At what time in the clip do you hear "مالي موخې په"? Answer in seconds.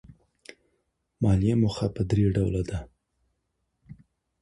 1.21-2.01